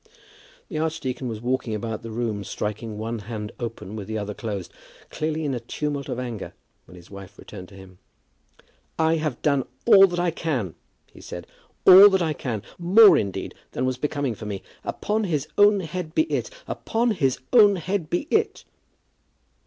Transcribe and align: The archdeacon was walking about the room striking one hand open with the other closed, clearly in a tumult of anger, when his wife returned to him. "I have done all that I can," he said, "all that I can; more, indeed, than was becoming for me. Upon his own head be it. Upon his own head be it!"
The 0.67 0.79
archdeacon 0.79 1.27
was 1.27 1.41
walking 1.41 1.75
about 1.75 2.01
the 2.01 2.09
room 2.09 2.43
striking 2.43 2.97
one 2.97 3.19
hand 3.19 3.51
open 3.59 3.95
with 3.95 4.07
the 4.07 4.17
other 4.17 4.33
closed, 4.33 4.73
clearly 5.11 5.45
in 5.45 5.53
a 5.53 5.59
tumult 5.59 6.09
of 6.09 6.17
anger, 6.17 6.53
when 6.85 6.95
his 6.95 7.11
wife 7.11 7.37
returned 7.37 7.69
to 7.69 7.75
him. 7.75 7.99
"I 8.97 9.17
have 9.17 9.39
done 9.43 9.63
all 9.85 10.07
that 10.07 10.19
I 10.19 10.31
can," 10.31 10.73
he 11.13 11.21
said, 11.21 11.45
"all 11.85 12.09
that 12.09 12.21
I 12.23 12.33
can; 12.33 12.63
more, 12.79 13.15
indeed, 13.15 13.53
than 13.73 13.85
was 13.85 13.97
becoming 13.99 14.33
for 14.33 14.47
me. 14.47 14.63
Upon 14.83 15.25
his 15.25 15.47
own 15.55 15.81
head 15.81 16.15
be 16.15 16.23
it. 16.33 16.49
Upon 16.67 17.11
his 17.11 17.37
own 17.53 17.75
head 17.75 18.09
be 18.09 18.27
it!" 18.31 18.63